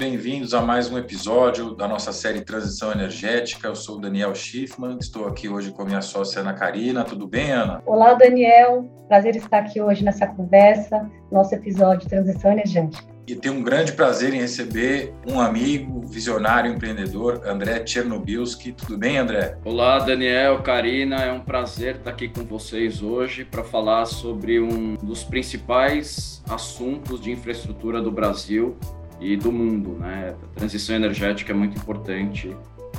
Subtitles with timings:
[0.00, 3.68] bem-vindos a mais um episódio da nossa série Transição Energética.
[3.68, 7.04] Eu sou o Daniel Schiffman, estou aqui hoje com a minha sócia Ana Karina.
[7.04, 7.82] Tudo bem, Ana?
[7.84, 8.90] Olá, Daniel.
[9.08, 13.04] Prazer estar aqui hoje nessa conversa, nosso episódio de Transição Energética.
[13.28, 18.72] E tenho um grande prazer em receber um amigo, visionário, empreendedor, André Chernobilski.
[18.72, 19.58] Tudo bem, André?
[19.66, 21.16] Olá, Daniel, Karina.
[21.16, 27.20] É um prazer estar aqui com vocês hoje para falar sobre um dos principais assuntos
[27.20, 28.78] de infraestrutura do Brasil,
[29.20, 30.34] e do mundo, né?
[30.42, 32.56] A transição energética é muito importante,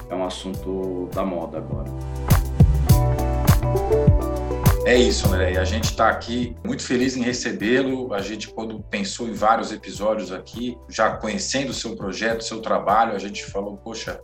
[0.10, 1.90] é um assunto da moda agora.
[4.86, 5.58] É isso, André.
[5.58, 8.13] A gente está aqui muito feliz em recebê-lo.
[8.13, 12.62] A gente, quando pensou em vários episódios aqui, já conhecendo o seu projeto, o seu
[12.62, 14.20] trabalho, a gente falou, poxa,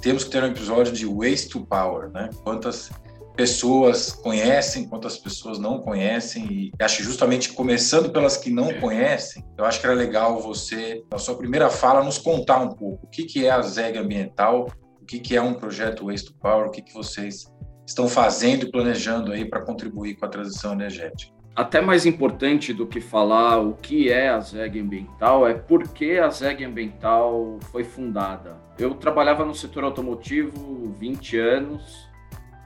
[0.00, 2.28] temos que ter um episódio de Waste to Power, né?
[2.44, 2.90] Quantas
[3.36, 6.44] pessoas conhecem, quantas pessoas não conhecem.
[6.50, 11.18] E acho justamente começando pelas que não conhecem, eu acho que era legal você, na
[11.18, 14.68] sua primeira fala, nos contar um pouco o que, que é a ZEG Ambiental,
[15.00, 17.50] o que, que é um projeto Waste to Power, o que, que vocês
[17.86, 21.32] estão fazendo e planejando aí para contribuir com a transição energética.
[21.54, 26.18] Até mais importante do que falar o que é a ZEG Ambiental é por que
[26.18, 28.56] a ZEG Ambiental foi fundada.
[28.78, 32.08] Eu trabalhava no setor automotivo 20 anos,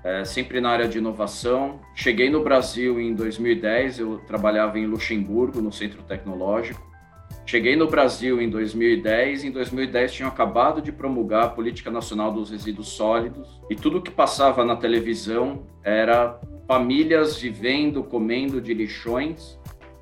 [0.06, 1.80] é, sempre na área de inovação.
[1.92, 6.80] Cheguei no Brasil em 2010, eu trabalhava em Luxemburgo, no Centro Tecnológico.
[7.44, 12.50] Cheguei no Brasil em 2010, em 2010 tinham acabado de promulgar a Política Nacional dos
[12.50, 19.55] Resíduos Sólidos e tudo que passava na televisão era famílias vivendo, comendo de lixões.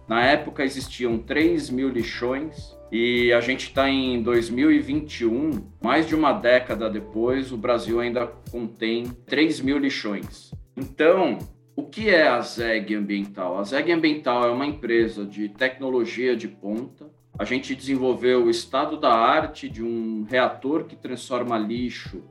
[0.06, 6.32] Na época existiam 3 mil lixões e a gente está em 2021, mais de uma
[6.32, 10.52] década depois, o Brasil ainda contém 3 mil lixões.
[10.76, 11.38] Então,
[11.74, 13.58] o que é a ZEG Ambiental?
[13.58, 17.10] A ZEG Ambiental é uma empresa de tecnologia de ponta.
[17.38, 22.22] A gente desenvolveu o estado da arte de um reator que transforma lixo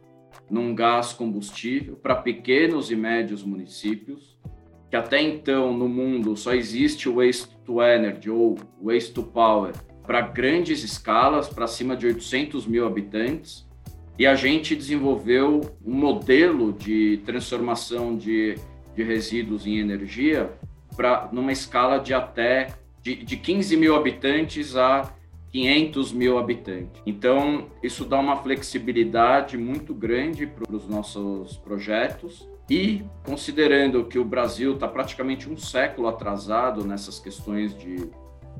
[0.49, 4.32] num gás combustível para pequenos e médios municípios,
[4.93, 9.73] que até então no mundo só existe o waste to energy ou waste to power
[10.05, 13.67] para grandes escalas, para cima de 800 mil habitantes,
[14.19, 18.53] e a gente desenvolveu um modelo de transformação de,
[18.95, 20.51] de resíduos em energia
[20.95, 25.11] para numa escala de até de, de 15 mil habitantes a
[25.49, 27.01] 500 mil habitantes.
[27.03, 32.47] Então, isso dá uma flexibilidade muito grande para os nossos projetos.
[32.69, 38.09] E considerando que o Brasil está praticamente um século atrasado nessas questões de,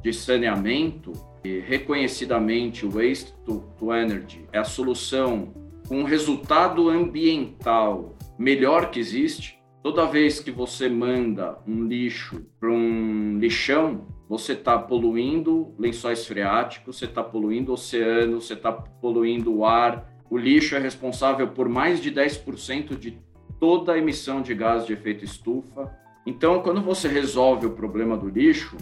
[0.01, 5.53] de saneamento, e reconhecidamente o Waste to, to Energy é a solução
[5.87, 12.69] com um resultado ambiental melhor que existe, toda vez que você manda um lixo para
[12.69, 19.53] um lixão, você está poluindo lençóis freáticos, você está poluindo o oceano, você está poluindo
[19.53, 20.09] o ar.
[20.29, 23.19] O lixo é responsável por mais de 10% de
[23.63, 25.89] toda a emissão de gás de efeito estufa.
[26.25, 28.75] Então, quando você resolve o problema do lixo,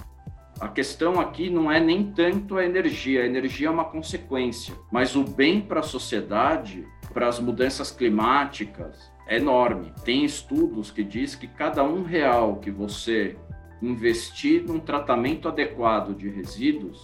[0.60, 5.16] a questão aqui não é nem tanto a energia, a energia é uma consequência, mas
[5.16, 6.84] o bem para a sociedade,
[7.14, 9.94] para as mudanças climáticas, é enorme.
[10.04, 13.38] Tem estudos que diz que cada um real que você
[13.84, 17.00] investir num tratamento adequado de resíduos,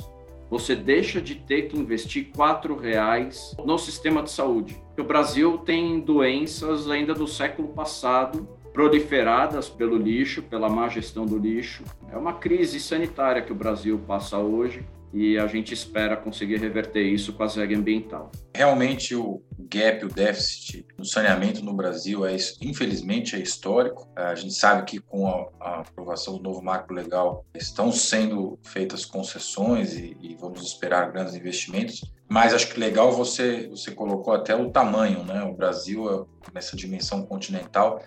[0.49, 4.81] você deixa de ter que investir quatro reais no sistema de saúde.
[4.97, 11.37] O Brasil tem doenças ainda do século passado proliferadas pelo lixo, pela má gestão do
[11.37, 11.83] lixo.
[12.11, 17.01] É uma crise sanitária que o Brasil passa hoje e a gente espera conseguir reverter
[17.01, 18.31] isso com a ZEG ambiental.
[18.53, 24.07] Realmente o gap, o déficit no saneamento no Brasil é infelizmente é histórico.
[24.15, 29.05] A gente sabe que com a, a aprovação do novo marco legal estão sendo feitas
[29.05, 32.01] concessões e, e, vamos esperar grandes investimentos.
[32.29, 35.43] Mas acho que legal você você colocou até o tamanho, né?
[35.43, 38.01] O Brasil nessa dimensão continental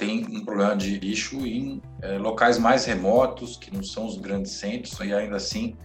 [0.00, 4.52] tem um problema de lixo em é, locais mais remotos, que não são os grandes
[4.52, 5.76] centros, e ainda assim,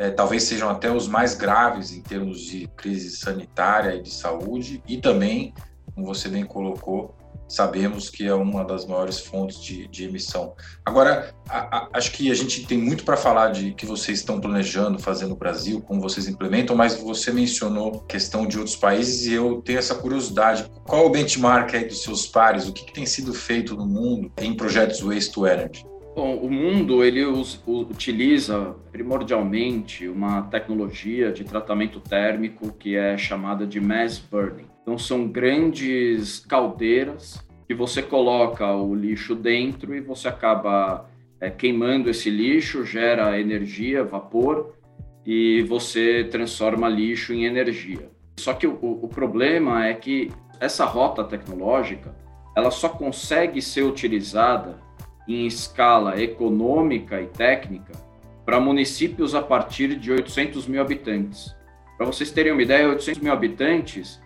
[0.00, 4.82] é, talvez sejam até os mais graves em termos de crise sanitária e de saúde,
[4.88, 5.52] e também,
[5.94, 7.14] como você bem colocou,
[7.46, 10.54] sabemos que é uma das maiores fontes de, de emissão.
[10.86, 14.40] Agora, a, a, acho que a gente tem muito para falar de que vocês estão
[14.40, 19.34] planejando fazer no Brasil, como vocês implementam, mas você mencionou questão de outros países e
[19.34, 20.70] eu tenho essa curiosidade.
[20.84, 22.66] Qual o benchmark aí dos seus pares?
[22.66, 25.89] O que, que tem sido feito no mundo em projetos Waste to Energy?
[26.14, 33.64] Bom, o mundo ele us, utiliza primordialmente uma tecnologia de tratamento térmico que é chamada
[33.64, 34.66] de mass burning.
[34.82, 41.08] Então são grandes caldeiras que você coloca o lixo dentro e você acaba
[41.40, 44.74] é, queimando esse lixo, gera energia, vapor
[45.24, 48.10] e você transforma lixo em energia.
[48.36, 50.28] Só que o, o problema é que
[50.58, 52.12] essa rota tecnológica
[52.56, 54.89] ela só consegue ser utilizada
[55.34, 57.92] em escala econômica e técnica
[58.44, 61.54] para municípios a partir de 800 mil habitantes.
[61.96, 64.20] Para vocês terem uma ideia, 800 mil habitantes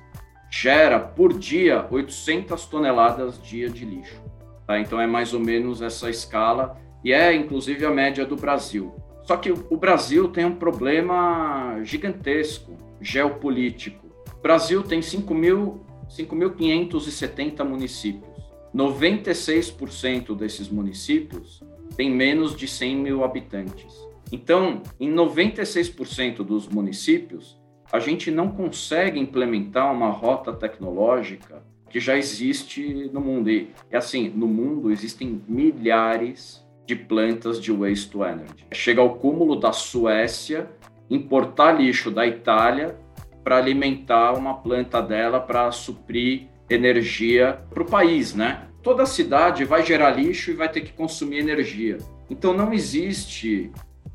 [0.50, 4.22] gera por dia 800 toneladas dia de lixo.
[4.66, 4.78] Tá?
[4.78, 8.94] Então é mais ou menos essa escala e é inclusive a média do Brasil.
[9.24, 14.06] Só que o Brasil tem um problema gigantesco geopolítico.
[14.38, 18.33] O Brasil tem 5.570 municípios.
[18.74, 21.62] 96% desses municípios
[21.96, 23.94] têm menos de 100 mil habitantes.
[24.32, 27.56] Então, em 96% dos municípios,
[27.92, 33.48] a gente não consegue implementar uma rota tecnológica que já existe no mundo.
[33.48, 38.66] E, assim, no mundo existem milhares de plantas de waste to energy.
[38.72, 40.68] Chega ao cúmulo da Suécia
[41.08, 42.98] importar lixo da Itália
[43.44, 48.68] para alimentar uma planta dela para suprir energia para o país, né?
[48.82, 51.98] Toda cidade vai gerar lixo e vai ter que consumir energia.
[52.28, 53.70] Então não existe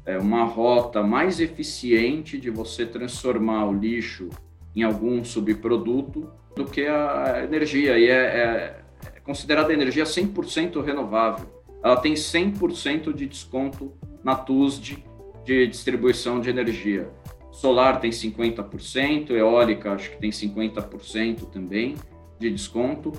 [0.06, 4.30] é, uma rota mais eficiente de você transformar o lixo
[4.75, 7.98] em algum subproduto do que a energia.
[7.98, 8.80] E é, é,
[9.16, 11.48] é considerada energia 100% renovável.
[11.84, 13.94] Ela tem 100% de desconto
[14.24, 15.04] na TUSD
[15.46, 17.10] de distribuição de energia.
[17.51, 21.96] Solar tem 50%, eólica acho que tem 50% também
[22.39, 23.12] de desconto.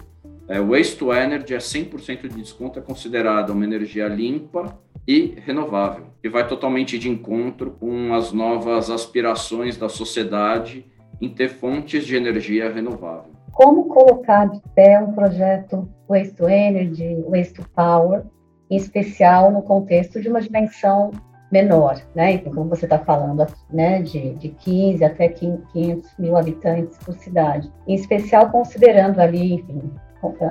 [0.49, 6.07] É, waste to Energy é 100% de desconto, é considerada uma energia limpa e renovável,
[6.23, 10.85] e vai totalmente de encontro com as novas aspirações da sociedade
[11.21, 13.31] em ter fontes de energia renovável.
[13.53, 18.25] Como colocar de pé um projeto Waste to Energy, Waste to Power,
[18.71, 21.11] em especial no contexto de uma dimensão
[21.51, 22.33] menor, né?
[22.33, 27.71] Então, como você está falando, né, de, de 15 até 500 mil habitantes por cidade,
[27.87, 29.91] em especial considerando ali, enfim,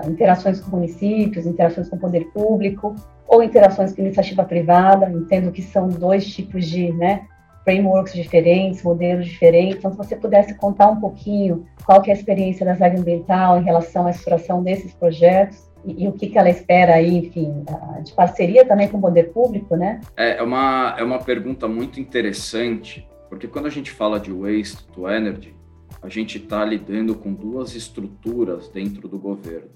[0.07, 2.95] interações com municípios, interações com poder público,
[3.27, 7.27] ou interações com iniciativa privada, entendo que são dois tipos de né,
[7.63, 9.77] frameworks diferentes, modelos diferentes.
[9.77, 13.59] Então, se você pudesse contar um pouquinho qual que é a experiência da Zaga Ambiental
[13.59, 17.63] em relação à exploração desses projetos, e, e, o que, que ela espera aí, enfim,
[18.03, 20.01] de parceria também com o poder público, né?
[20.17, 24.85] É, é uma, é uma pergunta muito interessante, porque quando a gente fala de waste
[24.87, 25.55] to energy,
[26.01, 29.69] a gente está lidando com duas estruturas dentro do governo.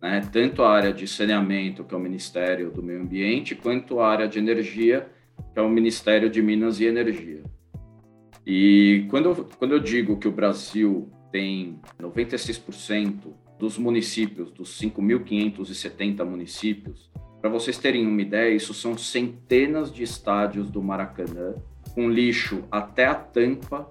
[0.00, 0.22] Né?
[0.32, 4.28] Tanto a área de saneamento, que é o Ministério do Meio Ambiente, quanto a área
[4.28, 5.06] de energia,
[5.52, 7.42] que é o Ministério de Minas e Energia.
[8.46, 13.12] E quando eu, quando eu digo que o Brasil tem 96%
[13.60, 17.10] dos municípios, dos 5.570 municípios.
[17.42, 21.54] Para vocês terem uma ideia, isso são centenas de estádios do Maracanã,
[21.94, 23.86] com lixo até a tampa,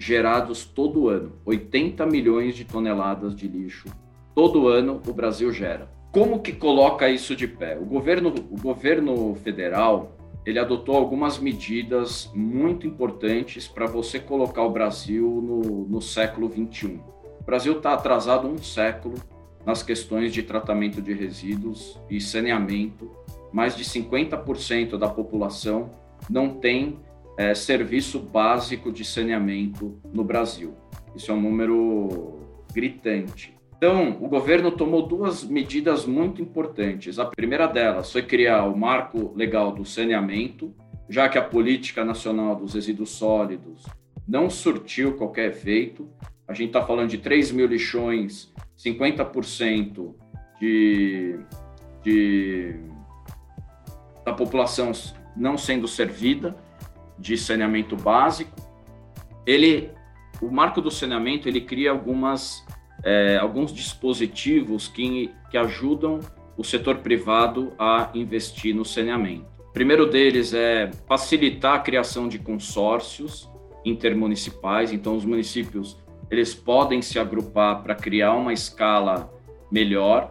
[0.00, 1.32] gerados todo ano.
[1.46, 3.88] 80 milhões de toneladas de lixo.
[4.34, 5.88] Todo ano o Brasil gera.
[6.10, 7.78] Como que coloca isso de pé?
[7.78, 14.70] O governo, o governo federal ele adotou algumas medidas muito importantes para você colocar o
[14.70, 19.16] Brasil no, no século 21 o Brasil está atrasado um século
[19.66, 23.10] nas questões de tratamento de resíduos e saneamento.
[23.52, 25.90] Mais de 50% da população
[26.28, 26.98] não tem
[27.36, 30.74] é, serviço básico de saneamento no Brasil.
[31.14, 32.40] Isso é um número
[32.72, 33.54] gritante.
[33.76, 37.18] Então, o governo tomou duas medidas muito importantes.
[37.18, 40.74] A primeira delas foi criar o marco legal do saneamento,
[41.10, 43.84] já que a política nacional dos resíduos sólidos
[44.26, 46.08] não surtiu qualquer efeito
[46.46, 50.14] a gente está falando de 3 mil lixões, 50%
[50.60, 51.38] de,
[52.02, 52.76] de,
[54.24, 54.92] da população
[55.36, 56.56] não sendo servida
[57.18, 58.52] de saneamento básico.
[59.46, 59.90] Ele,
[60.40, 62.64] o marco do saneamento, ele cria algumas,
[63.02, 66.20] é, alguns dispositivos que, que ajudam
[66.56, 69.46] o setor privado a investir no saneamento.
[69.58, 73.50] O primeiro deles é facilitar a criação de consórcios
[73.84, 75.96] intermunicipais, então os municípios
[76.30, 79.32] eles podem se agrupar para criar uma escala
[79.70, 80.30] melhor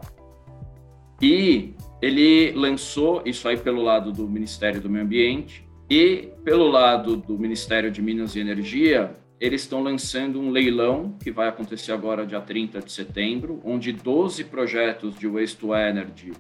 [1.22, 7.18] E ele lançou isso aí pelo lado do Ministério do Meio Ambiente e pelo lado
[7.18, 12.26] do Ministério de Minas e Energia, eles estão lançando um leilão que vai acontecer agora
[12.26, 16.32] dia 30 de setembro, onde 12 projetos de waste to energy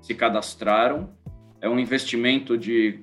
[0.00, 1.10] se cadastraram.
[1.60, 3.00] É um investimento de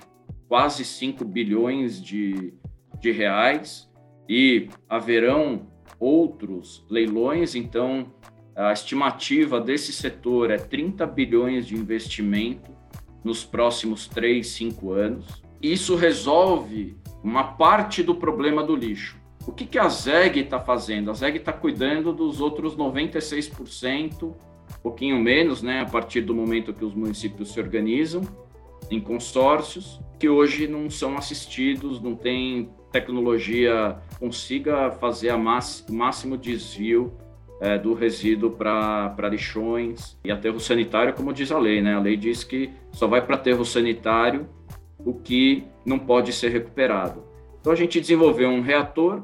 [0.48, 2.54] quase 5 bilhões de,
[3.02, 3.90] de reais
[4.30, 5.68] e haverão
[6.00, 8.12] outros leilões, então
[8.56, 12.72] a estimativa desse setor é 30 bilhões de investimento
[13.24, 15.44] nos próximos 3, 5 anos.
[15.62, 19.18] Isso resolve uma parte do problema do lixo.
[19.46, 21.10] O que, que a ZEG está fazendo?
[21.10, 24.34] A ZEG está cuidando dos outros 96%, um
[24.82, 28.22] pouquinho menos, né, a partir do momento que os municípios se organizam
[28.90, 37.14] em consórcios, que hoje não são assistidos, não tem tecnologia consiga fazer o máximo desvio
[37.60, 41.96] é, do resíduo para lixões e aterro sanitário, como diz a lei, né?
[41.96, 44.48] A lei diz que só vai para aterro sanitário
[45.00, 47.24] o que não pode ser recuperado.
[47.60, 49.24] Então a gente desenvolveu um reator,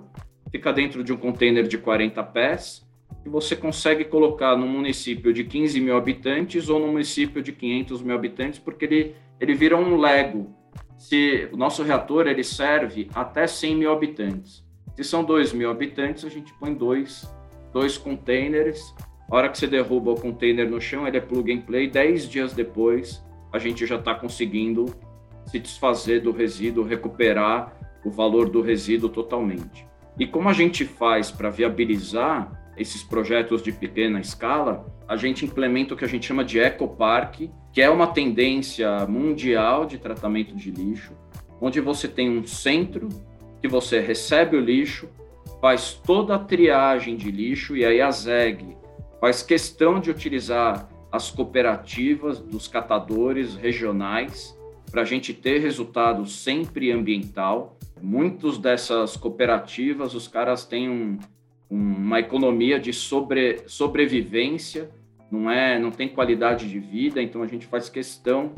[0.51, 2.85] fica dentro de um container de 40 pés,
[3.25, 8.01] e você consegue colocar num município de 15 mil habitantes ou num município de 500
[8.01, 10.53] mil habitantes, porque ele, ele vira um Lego.
[11.03, 14.63] Se o nosso reator ele serve até 100 mil habitantes.
[14.95, 17.29] Se são 2 mil habitantes, a gente põe dois
[17.73, 18.95] dois containers.
[19.29, 21.89] A hora que você derruba o container no chão, ele é plug and play.
[21.89, 24.85] Dez dias depois, a gente já está conseguindo
[25.45, 29.85] se desfazer do resíduo, recuperar o valor do resíduo totalmente.
[30.17, 35.93] E como a gente faz para viabilizar esses projetos de pequena escala, a gente implementa
[35.93, 40.71] o que a gente chama de ecopark, que é uma tendência mundial de tratamento de
[40.71, 41.13] lixo,
[41.61, 43.09] onde você tem um centro
[43.61, 45.07] que você recebe o lixo,
[45.61, 48.75] faz toda a triagem de lixo e aí a ZEG
[49.21, 54.57] faz questão de utilizar as cooperativas dos catadores regionais
[54.91, 57.77] para a gente ter resultado sempre ambiental.
[58.01, 61.17] Muitos dessas cooperativas, os caras têm um,
[61.69, 64.89] uma economia de sobre, sobrevivência,
[65.31, 68.53] não é, não tem qualidade de vida, então a gente faz questão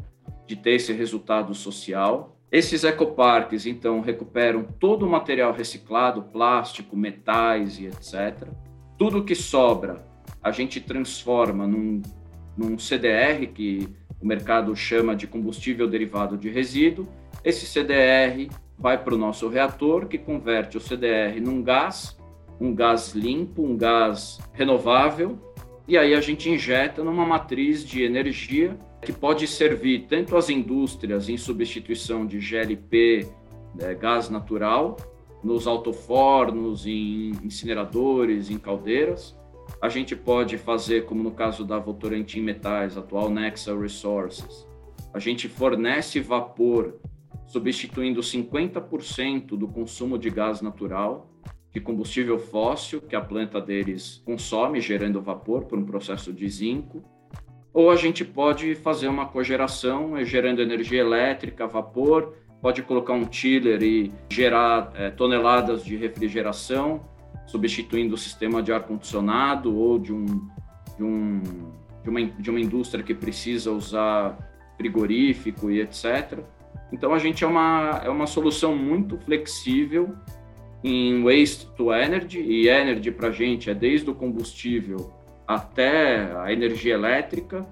[0.45, 2.37] de ter esse resultado social.
[2.51, 8.47] Esses ecoparques, então, recuperam todo o material reciclado, plástico, metais e etc.
[8.97, 10.05] Tudo que sobra,
[10.41, 12.01] a gente transforma num,
[12.57, 13.89] num CDR, que
[14.21, 17.07] o mercado chama de combustível derivado de resíduo.
[17.43, 22.17] Esse CDR vai para o nosso reator, que converte o CDR num gás,
[22.59, 25.37] um gás limpo, um gás renovável,
[25.87, 31.29] e aí a gente injeta numa matriz de energia que pode servir tanto às indústrias
[31.29, 33.27] em substituição de GLP,
[33.75, 34.97] né, gás natural,
[35.43, 39.37] nos autofornos, em incineradores, em caldeiras.
[39.79, 44.67] A gente pode fazer, como no caso da Votorantim Metais, atual Nexa Resources,
[45.13, 46.95] a gente fornece vapor
[47.45, 51.29] substituindo 50% do consumo de gás natural
[51.75, 57.03] de combustível fóssil que a planta deles consome, gerando vapor por um processo de zinco
[57.75, 63.83] ou a gente pode fazer uma cogeração gerando energia elétrica, vapor, pode colocar um chiller
[63.83, 67.01] e gerar é, toneladas de refrigeração,
[67.45, 70.25] substituindo o sistema de ar-condicionado ou de, um,
[70.95, 71.41] de, um,
[72.01, 74.37] de, uma, de uma indústria que precisa usar
[74.77, 76.39] frigorífico e etc.
[76.93, 80.15] Então a gente é uma, é uma solução muito flexível
[80.87, 85.11] em waste to energy, e energy para a gente é desde o combustível
[85.47, 87.65] até a energia elétrica.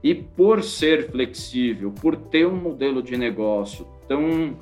[0.00, 4.56] E por ser flexível, por ter um modelo de negócio tão.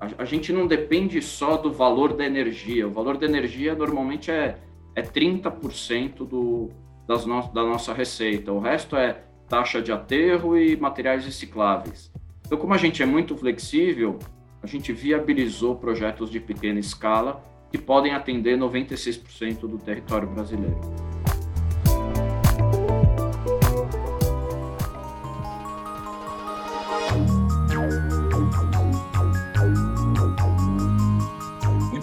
[0.00, 2.88] A, a gente não depende só do valor da energia.
[2.88, 4.56] O valor da energia normalmente é,
[4.96, 6.70] é 30% do,
[7.06, 8.52] das no, da nossa receita.
[8.52, 12.10] O resto é taxa de aterro e materiais recicláveis.
[12.46, 14.18] Então, como a gente é muito flexível,
[14.62, 21.07] a gente viabilizou projetos de pequena escala que podem atender 96% do território brasileiro.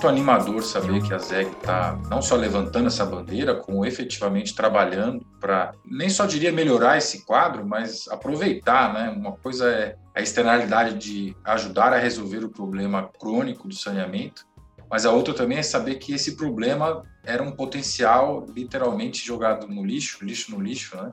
[0.06, 5.26] Muito animador saber que a ZEG está não só levantando essa bandeira, como efetivamente trabalhando
[5.40, 9.10] para, nem só diria melhorar esse quadro, mas aproveitar, né?
[9.10, 14.46] Uma coisa é a externalidade de ajudar a resolver o problema crônico do saneamento,
[14.90, 19.84] mas a outra também é saber que esse problema era um potencial literalmente jogado no
[19.84, 21.12] lixo, lixo no lixo, né?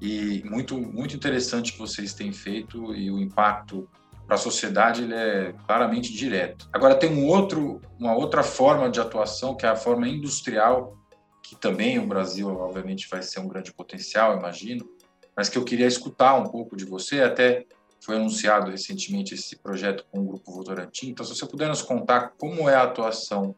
[0.00, 3.88] E muito, muito interessante que vocês têm feito e o impacto
[4.30, 6.68] para a sociedade ele é claramente direto.
[6.72, 10.96] Agora tem um outro, uma outra forma de atuação que é a forma industrial,
[11.42, 14.88] que também o Brasil obviamente vai ser um grande potencial, imagino.
[15.36, 17.66] mas que eu queria escutar um pouco de você, até
[18.00, 22.34] foi anunciado recentemente esse projeto com o Grupo Votorantim, então se você puder nos contar
[22.38, 23.52] como é a atuação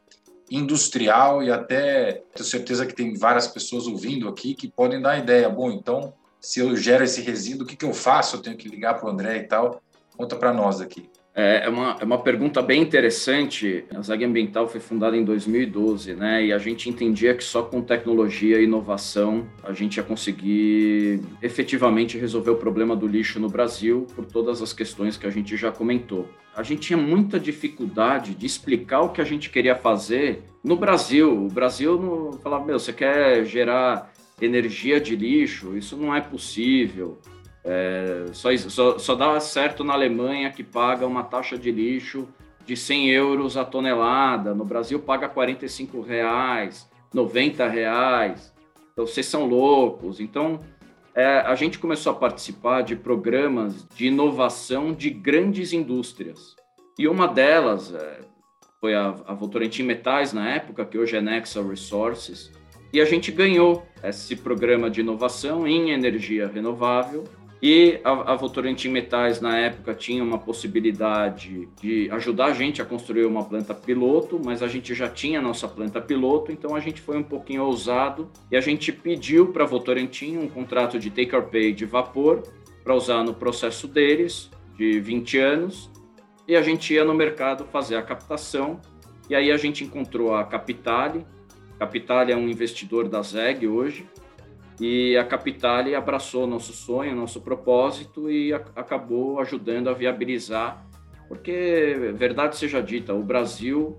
[0.51, 5.51] industrial e até tenho certeza que tem várias pessoas ouvindo aqui que podem dar ideia.
[5.51, 8.37] Bom, então, se eu gero esse resíduo, o que, que eu faço?
[8.37, 9.83] Eu tenho que ligar para o André e tal.
[10.23, 11.11] Conta para nós aqui.
[11.35, 13.85] É, é uma, é uma pergunta bem interessante.
[13.93, 16.47] A ZEG Ambiental foi fundada em 2012, né?
[16.47, 22.17] E a gente entendia que só com tecnologia e inovação a gente ia conseguir efetivamente
[22.17, 25.73] resolver o problema do lixo no Brasil por todas as questões que a gente já
[25.73, 26.29] comentou.
[26.55, 31.47] A gente tinha muita dificuldade de explicar o que a gente queria fazer no Brasil.
[31.47, 35.77] O Brasil não falava, meu, você quer gerar energia de lixo?
[35.77, 37.19] Isso não é possível.
[37.65, 42.29] É, só, só, só dá certo na Alemanha, que paga uma taxa de lixo
[42.65, 44.55] de 100 euros a tonelada.
[44.55, 48.53] No Brasil, paga 45 reais, 90 reais.
[48.93, 50.21] Então, vocês são loucos.
[50.21, 50.61] Então,
[51.15, 56.57] é, a gente começou a participar de programas de inovação de grandes indústrias.
[56.99, 58.21] E uma delas é,
[58.81, 62.51] foi a, a Votorantim Metais, na época, que hoje é Nexa Resources.
[62.93, 67.25] E a gente ganhou esse programa de inovação em energia renovável
[67.63, 72.85] e a, a Votorantim Metais, na época, tinha uma possibilidade de ajudar a gente a
[72.85, 76.81] construir uma planta piloto, mas a gente já tinha a nossa planta piloto, então a
[76.81, 81.09] gente foi um pouquinho ousado e a gente pediu para a Votorantim um contrato de
[81.09, 82.43] take or pay de vapor
[82.83, 85.89] para usar no processo deles, de 20 anos,
[86.49, 88.81] e a gente ia no mercado fazer a captação,
[89.31, 91.25] e aí a gente encontrou a Capitale,
[91.79, 94.05] Capitale é um investidor da ZEG hoje,
[94.83, 100.85] e a Capitale abraçou nosso sonho, nosso propósito e a, acabou ajudando a viabilizar,
[101.29, 103.97] porque, verdade seja dita, o Brasil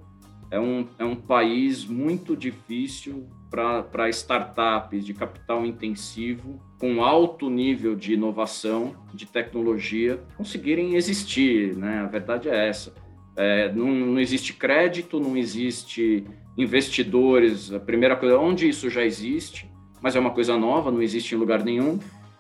[0.52, 7.96] é um, é um país muito difícil para startups de capital intensivo, com alto nível
[7.96, 12.00] de inovação, de tecnologia, conseguirem existir, né?
[12.00, 12.94] A verdade é essa.
[13.38, 16.26] É, não, não existe crédito, não existe
[16.58, 17.72] investidores.
[17.72, 19.72] A primeira coisa, onde isso já existe,
[20.04, 21.98] mas é uma coisa nova, não existe em lugar nenhum.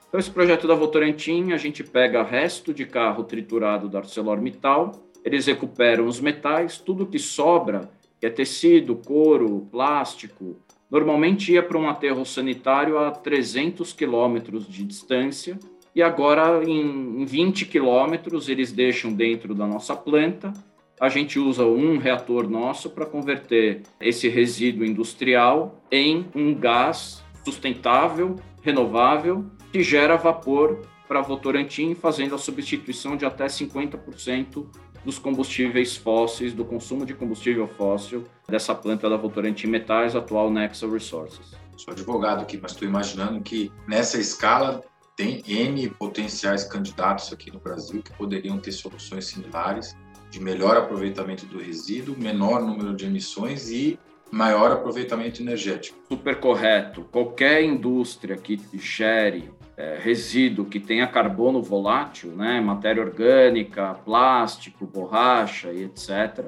[0.10, 4.92] Então, esse projeto da Votorantim, a gente pega resto de carro triturado da ArcelorMittal,
[5.24, 10.58] eles recuperam os metais, tudo que sobra, que é tecido, couro, plástico,
[10.92, 15.58] normalmente ia para um aterro sanitário a 300 quilômetros de distância,
[15.96, 20.52] e agora em 20 quilômetros eles deixam dentro da nossa planta.
[21.00, 28.36] A gente usa um reator nosso para converter esse resíduo industrial em um gás sustentável,
[28.62, 34.66] renovável, que gera vapor para Votorantim, fazendo a substituição de até 50%
[35.04, 40.90] dos combustíveis fósseis, do consumo de combustível fóssil dessa planta da Votorantim Metais, atual Nexa
[40.90, 41.52] Resources.
[41.76, 44.82] Sou advogado aqui, mas estou imaginando que nessa escala
[45.16, 49.96] tem N potenciais candidatos aqui no Brasil que poderiam ter soluções similares
[50.30, 54.00] de melhor aproveitamento do resíduo, menor número de emissões e
[54.32, 55.98] maior aproveitamento energético.
[56.10, 57.04] Super correto.
[57.12, 65.72] Qualquer indústria que gere é, resíduo que tenha carbono volátil, né, matéria orgânica, plástico, borracha
[65.72, 66.46] e etc.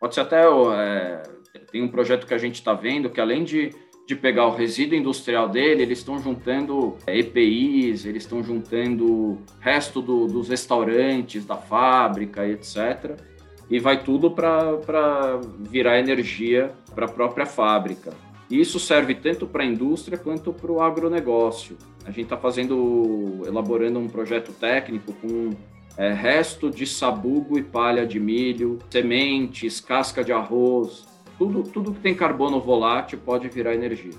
[0.00, 1.22] Pode ser até é,
[1.70, 3.70] tem um projeto que a gente está vendo que além de,
[4.06, 10.02] de pegar o resíduo industrial dele, eles estão juntando é, EPIs, eles estão juntando resto
[10.02, 13.35] do, dos restaurantes, da fábrica, etc
[13.70, 18.12] e vai tudo para virar energia para a própria fábrica.
[18.48, 21.76] E isso serve tanto para a indústria quanto para o agronegócio.
[22.04, 25.50] A gente está fazendo, elaborando um projeto técnico com
[25.98, 31.04] é, resto de sabugo e palha de milho, sementes, casca de arroz,
[31.36, 34.12] tudo, tudo que tem carbono volátil pode virar energia.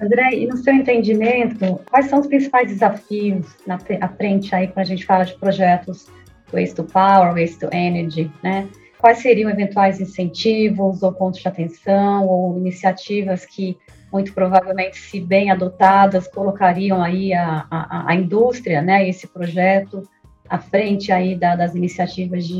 [0.00, 4.88] André, e no seu entendimento, quais são os principais desafios na frente aí quando a
[4.88, 6.06] gente fala de projetos
[6.52, 8.68] Waste to Power, Waste to Energy, né?
[9.02, 13.76] Quais seriam eventuais incentivos ou pontos de atenção ou iniciativas que
[14.12, 20.06] muito provavelmente, se bem adotadas, colocariam aí a, a, a indústria, né, esse projeto
[20.48, 22.54] à frente aí da, das iniciativas de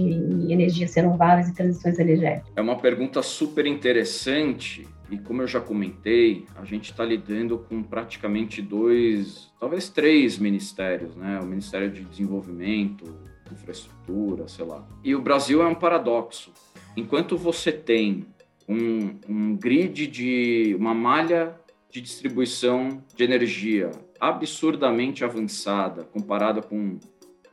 [0.50, 2.50] energias renováveis e transições energéticas?
[2.56, 7.82] É uma pergunta super interessante e como eu já comentei, a gente está lidando com
[7.82, 11.38] praticamente dois, talvez três ministérios, né?
[11.38, 13.14] O Ministério de Desenvolvimento,
[13.52, 14.86] infraestrutura, sei lá.
[15.04, 16.52] E o Brasil é um paradoxo.
[16.96, 18.26] Enquanto você tem
[18.68, 21.54] um, um grid de uma malha
[21.90, 26.98] de distribuição de energia absurdamente avançada comparada com,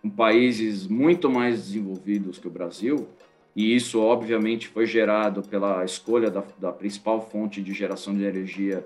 [0.02, 3.08] com países muito mais desenvolvidos que o Brasil,
[3.56, 8.86] e isso obviamente foi gerado pela escolha da, da principal fonte de geração de energia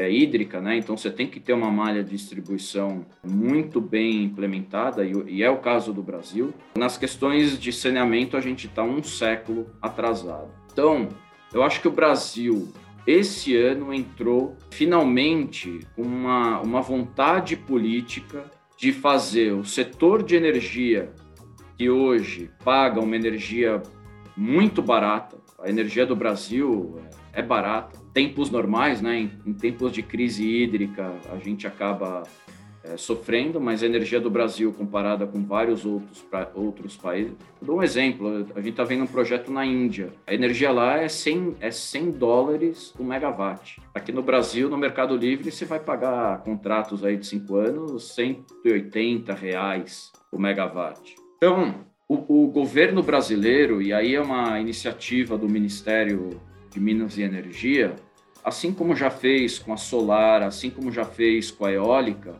[0.00, 0.76] é hídrica, né?
[0.76, 5.58] Então você tem que ter uma malha de distribuição muito bem implementada, e é o
[5.58, 6.52] caso do Brasil.
[6.76, 10.48] Nas questões de saneamento, a gente está um século atrasado.
[10.72, 11.08] Então,
[11.52, 12.72] eu acho que o Brasil,
[13.06, 21.12] esse ano, entrou finalmente com uma, uma vontade política de fazer o setor de energia,
[21.78, 23.80] que hoje paga uma energia
[24.36, 27.00] muito barata, a energia do Brasil
[27.32, 29.18] é barata, tempos normais, né?
[29.18, 32.22] Em, em tempos de crise hídrica, a gente acaba
[32.84, 37.32] é, sofrendo, mas a energia do Brasil, comparada com vários outros, pra, outros países.
[37.60, 40.12] Vou dar um exemplo: a gente está vendo um projeto na Índia.
[40.26, 43.80] A energia lá é 100, é 100 dólares o megawatt.
[43.92, 49.34] Aqui no Brasil, no Mercado Livre, você vai pagar contratos aí de 5 anos, 180
[49.34, 51.16] reais o megawatt.
[51.38, 51.74] Então,
[52.08, 57.94] o, o governo brasileiro, e aí é uma iniciativa do Ministério de Minas e Energia,
[58.44, 62.34] assim como já fez com a solar, assim como já fez com a eólica,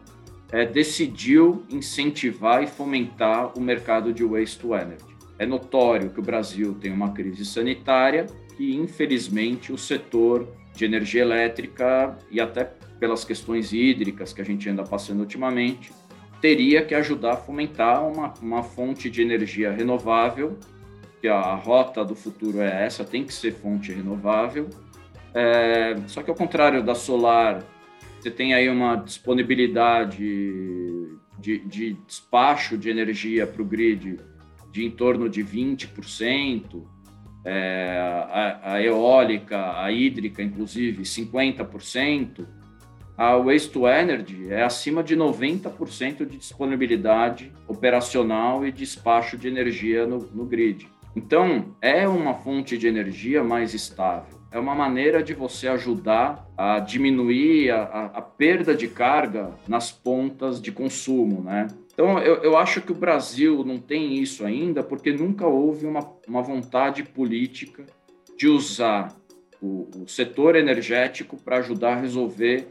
[0.52, 5.14] é, decidiu incentivar e fomentar o mercado de waste to energy.
[5.38, 8.26] É notório que o Brasil tem uma crise sanitária
[8.58, 12.64] e, infelizmente, o setor de energia elétrica e até
[13.00, 15.92] pelas questões hídricas que a gente anda passando ultimamente,
[16.40, 20.58] teria que ajudar a fomentar uma, uma fonte de energia renovável
[21.20, 24.68] que a rota do futuro é essa, tem que ser fonte renovável.
[25.34, 27.64] É, só que ao contrário da solar,
[28.20, 30.18] você tem aí uma disponibilidade
[31.38, 34.18] de, de despacho de energia para o grid
[34.74, 36.82] de em torno de 20%,
[37.44, 37.96] é,
[38.28, 42.44] a, a, eólica, a hídrica, inclusive, 50%,
[43.16, 50.04] a Waste to Energy é acima de 90% de disponibilidade operacional e despacho de energia
[50.04, 50.88] no, no grid.
[51.14, 54.40] Então, é uma fonte de energia mais estável.
[54.54, 59.90] É uma maneira de você ajudar a diminuir a, a, a perda de carga nas
[59.90, 61.66] pontas de consumo, né?
[61.92, 66.08] Então, eu, eu, acho que o Brasil não tem isso ainda porque nunca houve uma,
[66.28, 67.84] uma vontade política
[68.38, 69.12] de usar
[69.60, 72.68] o, o setor energético para ajudar a resolver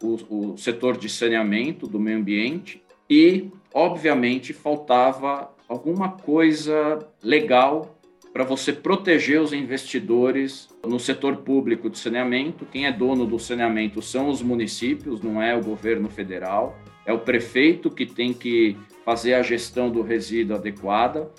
[0.00, 7.93] o, o setor de saneamento do meio ambiente e, obviamente, faltava alguma coisa legal
[8.34, 12.66] para você proteger os investidores no setor público de saneamento.
[12.66, 16.76] Quem é dono do saneamento são os municípios, não é o governo federal.
[17.06, 21.30] É o prefeito que tem que fazer a gestão do resíduo adequada.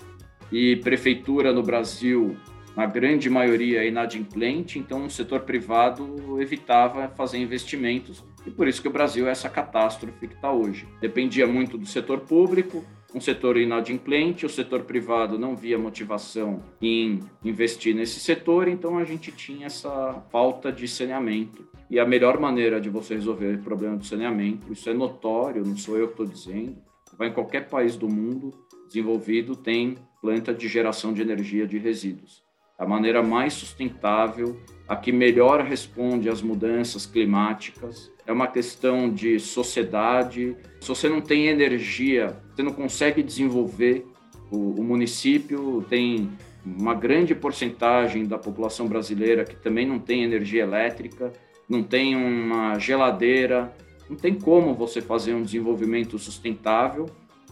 [0.50, 2.34] E prefeitura no Brasil,
[2.74, 8.24] na grande maioria, é inadimplente, então o setor privado evitava fazer investimentos.
[8.46, 10.88] E por isso que o Brasil é essa catástrofe que está hoje.
[10.98, 12.82] Dependia muito do setor público,
[13.14, 19.04] um setor inadimplente, o setor privado não via motivação em investir nesse setor, então a
[19.04, 21.66] gente tinha essa falta de saneamento.
[21.88, 25.76] E a melhor maneira de você resolver o problema do saneamento, isso é notório, não
[25.76, 26.76] sou eu que estou dizendo,
[27.16, 28.52] vai em qualquer país do mundo
[28.86, 32.44] desenvolvido tem planta de geração de energia de resíduos.
[32.78, 39.38] A maneira mais sustentável, a que melhor responde às mudanças climáticas é uma questão de
[39.38, 40.56] sociedade.
[40.80, 44.06] Se você não tem energia, você não consegue desenvolver.
[44.50, 46.30] O, o município tem
[46.64, 51.32] uma grande porcentagem da população brasileira que também não tem energia elétrica,
[51.68, 53.72] não tem uma geladeira,
[54.08, 57.06] não tem como você fazer um desenvolvimento sustentável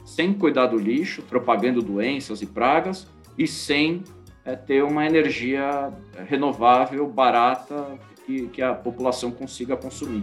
[0.04, 3.06] sem cuidar do lixo, propagando doenças e pragas
[3.38, 4.02] e sem
[4.44, 5.92] é, ter uma energia
[6.28, 10.22] renovável, barata, que, que a população consiga consumir.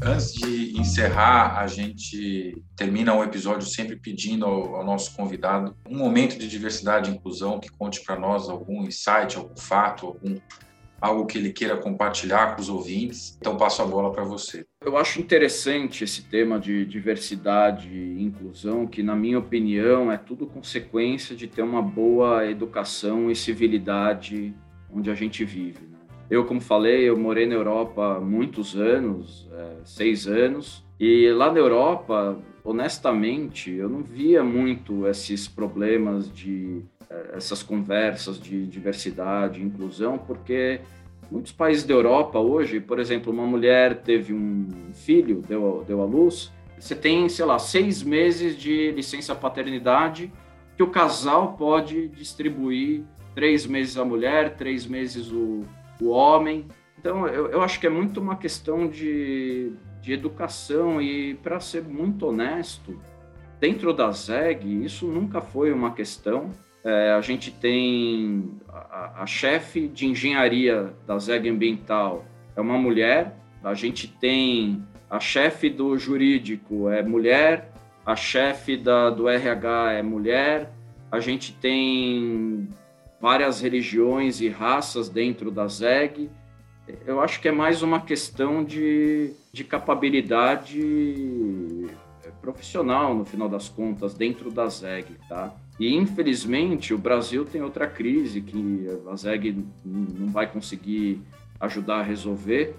[0.00, 5.76] Antes de encerrar, a gente termina o um episódio sempre pedindo ao, ao, nosso convidado
[5.86, 10.36] um momento de diversidade e inclusão que conte para nós algum insight, algum fato, algum
[11.00, 13.36] algo que ele queira compartilhar com os ouvintes.
[13.38, 14.66] Então, passo a bola para você.
[14.84, 20.46] Eu acho interessante esse tema de diversidade e inclusão, que, na minha opinião, é tudo
[20.46, 24.54] consequência de ter uma boa educação e civilidade
[24.90, 25.80] onde a gente vive.
[25.80, 25.98] Né?
[26.30, 31.52] Eu, como falei, eu morei na Europa há muitos anos, é, seis anos, e lá
[31.52, 36.82] na Europa, honestamente, eu não via muito esses problemas de
[37.32, 40.80] essas conversas de diversidade inclusão, porque
[41.30, 46.04] muitos países da Europa hoje, por exemplo, uma mulher teve um filho, deu, deu à
[46.04, 50.32] luz, você tem, sei lá, seis meses de licença paternidade
[50.76, 53.02] que o casal pode distribuir
[53.34, 55.62] três meses a mulher, três meses o,
[56.00, 56.66] o homem.
[56.98, 61.82] Então, eu, eu acho que é muito uma questão de, de educação e, para ser
[61.82, 62.98] muito honesto,
[63.60, 66.50] dentro da ZEG, isso nunca foi uma questão.
[66.84, 72.24] É, a gente tem a, a chefe de engenharia da ZEG Ambiental,
[72.56, 77.72] é uma mulher, a gente tem a chefe do jurídico, é mulher,
[78.06, 80.70] a chefe da, do RH é mulher,
[81.10, 82.68] a gente tem
[83.20, 86.30] várias religiões e raças dentro da ZEG.
[87.06, 90.78] Eu acho que é mais uma questão de, de capacidade
[92.48, 95.54] profissional, no final das contas, dentro da ZEG, tá?
[95.78, 101.20] E, infelizmente, o Brasil tem outra crise que a ZEG não vai conseguir
[101.60, 102.74] ajudar a resolver,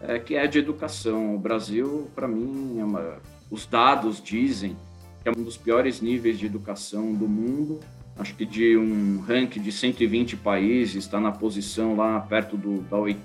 [0.00, 1.34] é, que é de educação.
[1.34, 3.18] O Brasil, para mim, é uma,
[3.50, 4.76] os dados dizem
[5.22, 7.80] que é um dos piores níveis de educação do mundo.
[8.16, 12.96] Acho que de um ranking de 120 países, está na posição lá perto do, da
[12.96, 13.20] 80.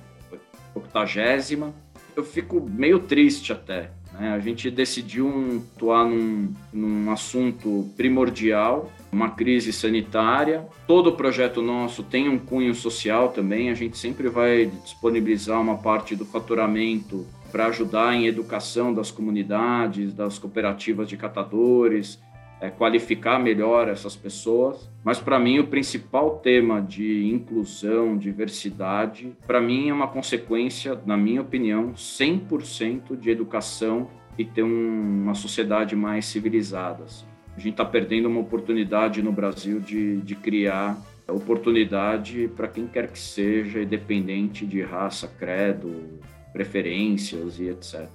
[2.16, 3.92] Eu fico meio triste até.
[4.20, 4.34] Né?
[4.34, 10.66] A gente decidiu atuar num, num assunto primordial, uma crise sanitária.
[10.86, 13.70] Todo projeto nosso tem um cunho social também.
[13.70, 20.14] A gente sempre vai disponibilizar uma parte do faturamento para ajudar em educação das comunidades,
[20.14, 22.20] das cooperativas de catadores,
[22.60, 24.90] é, qualificar melhor essas pessoas.
[25.04, 31.18] Mas para mim o principal tema de inclusão, diversidade, para mim é uma consequência, na
[31.18, 37.04] minha opinião, 100% de educação e ter um, uma sociedade mais civilizada.
[37.04, 37.26] Assim.
[37.56, 43.12] A gente está perdendo uma oportunidade no Brasil de, de criar oportunidade para quem quer
[43.12, 46.20] que seja, independente de raça, credo,
[46.54, 48.08] preferências e etc.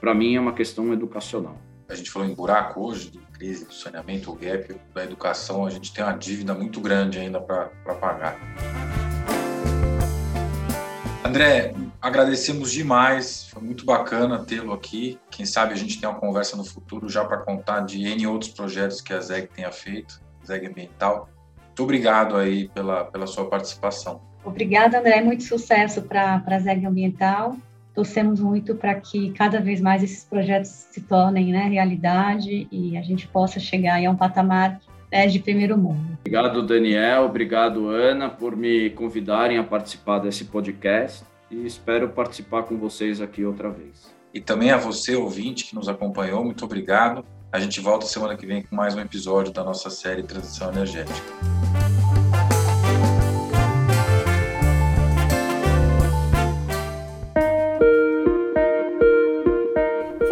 [0.00, 1.60] Para mim é uma questão educacional.
[1.92, 5.70] A gente falou em buraco hoje, de crise do saneamento, o gap da educação, a
[5.70, 7.66] gente tem uma dívida muito grande ainda para
[8.00, 8.34] pagar.
[11.22, 15.20] André, agradecemos demais, foi muito bacana tê-lo aqui.
[15.30, 18.50] Quem sabe a gente tem uma conversa no futuro já para contar de N outros
[18.52, 21.28] projetos que a ZEG tenha feito, ZEG Ambiental.
[21.66, 24.22] Muito obrigado aí pela, pela sua participação.
[24.42, 25.20] Obrigada, André.
[25.20, 27.54] Muito sucesso para a ZEG Ambiental
[27.94, 33.02] torcemos muito para que cada vez mais esses projetos se tornem né, realidade e a
[33.02, 36.18] gente possa chegar a um patamar né, de primeiro mundo.
[36.20, 37.24] Obrigado, Daniel.
[37.24, 43.44] Obrigado, Ana, por me convidarem a participar desse podcast e espero participar com vocês aqui
[43.44, 44.12] outra vez.
[44.32, 47.24] E também a você, ouvinte, que nos acompanhou, muito obrigado.
[47.52, 51.20] A gente volta semana que vem com mais um episódio da nossa série Transição Energética.